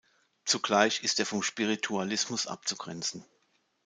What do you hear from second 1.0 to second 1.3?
ist er